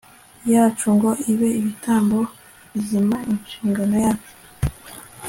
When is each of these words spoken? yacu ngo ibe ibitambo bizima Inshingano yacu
yacu 0.53 0.85
ngo 0.95 1.09
ibe 1.31 1.49
ibitambo 1.59 2.19
bizima 2.71 3.15
Inshingano 3.31 3.95
yacu 4.05 4.33